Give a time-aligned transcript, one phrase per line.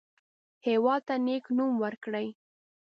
[0.67, 2.27] هېواد ته نیک نوم ورکړئ